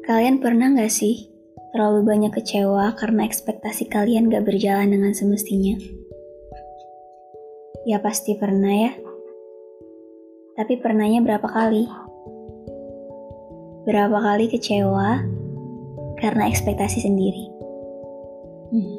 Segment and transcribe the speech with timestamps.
[0.00, 1.28] Kalian pernah gak sih
[1.76, 5.76] terlalu banyak kecewa karena ekspektasi kalian gak berjalan dengan semestinya?
[7.84, 8.92] Ya pasti pernah ya.
[10.56, 11.84] Tapi pernahnya berapa kali?
[13.84, 15.20] Berapa kali kecewa
[16.16, 17.44] karena ekspektasi sendiri?
[18.72, 18.96] Hmm.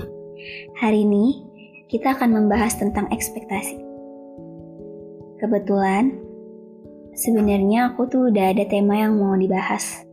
[0.86, 1.42] Hari ini
[1.90, 3.78] kita akan membahas tentang ekspektasi.
[5.42, 6.14] Kebetulan,
[7.18, 10.11] sebenarnya aku tuh udah ada tema yang mau dibahas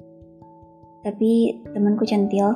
[1.06, 2.54] tapi temanku centil,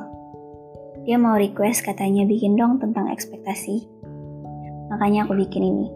[1.03, 3.87] dia mau request katanya bikin dong tentang ekspektasi.
[4.91, 5.87] Makanya aku bikin ini.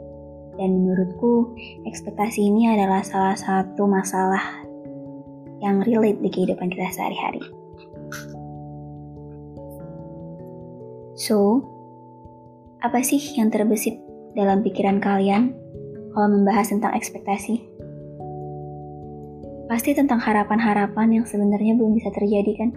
[0.58, 1.54] Dan menurutku,
[1.86, 4.66] ekspektasi ini adalah salah satu masalah
[5.62, 7.46] yang relate di kehidupan kita sehari-hari.
[11.18, 11.66] So,
[12.82, 13.98] apa sih yang terbesit
[14.38, 15.54] dalam pikiran kalian
[16.14, 17.62] kalau membahas tentang ekspektasi?
[19.68, 22.70] Pasti tentang harapan-harapan yang sebenarnya belum bisa terjadi kan?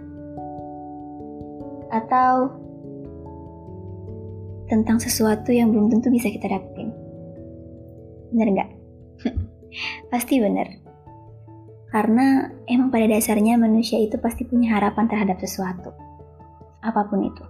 [1.87, 2.51] Atau
[4.67, 6.91] tentang sesuatu yang belum tentu bisa kita dapetin.
[8.35, 8.69] Bener nggak?
[10.11, 10.83] pasti bener.
[11.95, 15.95] Karena emang pada dasarnya manusia itu pasti punya harapan terhadap sesuatu.
[16.83, 17.43] Apa pun itu.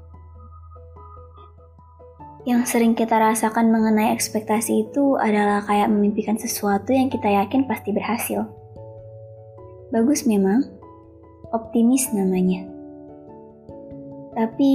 [2.45, 7.93] Yang sering kita rasakan mengenai ekspektasi itu adalah kayak memimpikan sesuatu yang kita yakin pasti
[7.93, 8.60] berhasil
[9.91, 10.63] Bagus memang,
[11.51, 12.63] optimis namanya.
[14.31, 14.71] Tapi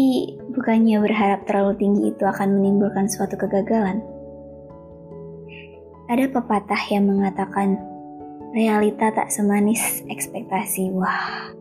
[0.53, 4.05] bukannya berharap terlalu tinggi itu akan menimbulkan suatu kegagalan.
[6.13, 7.81] Ada pepatah yang mengatakan,
[8.53, 10.93] realita tak semanis ekspektasi.
[10.93, 11.57] Wah,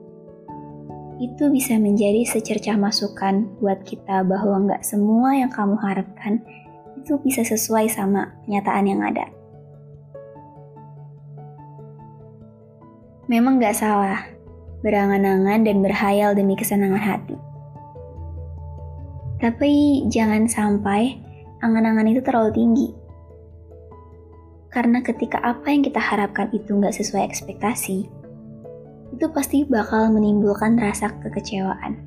[1.24, 6.44] itu bisa menjadi secercah masukan buat kita bahwa nggak semua yang kamu harapkan
[7.00, 9.32] itu bisa sesuai sama kenyataan yang ada.
[13.26, 14.22] Memang gak salah,
[14.86, 17.34] berangan-angan dan berhayal demi kesenangan hati.
[19.42, 21.18] Tapi jangan sampai
[21.66, 22.88] angan-angan itu terlalu tinggi.
[24.70, 28.06] Karena ketika apa yang kita harapkan itu gak sesuai ekspektasi,
[29.10, 31.98] itu pasti bakal menimbulkan rasa kekecewaan.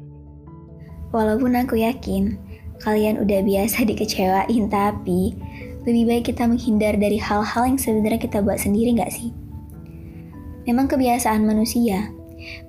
[1.10, 2.38] Walaupun aku yakin
[2.78, 5.34] kalian udah biasa dikecewain, tapi
[5.82, 9.34] lebih baik kita menghindar dari hal-hal yang sebenarnya kita buat sendiri gak sih?
[10.68, 12.12] Memang kebiasaan manusia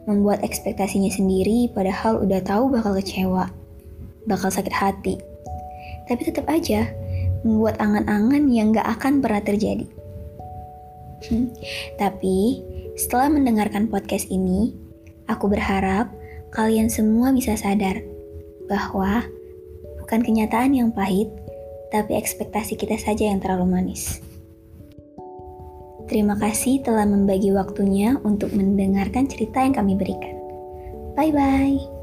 [0.07, 3.51] membuat ekspektasinya sendiri padahal udah tahu bakal kecewa,
[4.23, 5.19] bakal sakit hati.
[6.07, 6.87] Tapi tetap aja
[7.43, 9.83] membuat angan-angan yang gak akan pernah terjadi.
[11.27, 11.51] Hmm,
[11.99, 12.63] tapi
[12.95, 14.71] setelah mendengarkan podcast ini,
[15.27, 16.07] aku berharap
[16.55, 17.99] kalian semua bisa sadar
[18.71, 19.27] bahwa
[19.99, 21.27] bukan kenyataan yang pahit,
[21.91, 24.23] tapi ekspektasi kita saja yang terlalu manis.
[26.07, 30.37] Terima kasih telah membagi waktunya untuk mendengarkan cerita yang kami berikan.
[31.17, 31.98] Bye bye.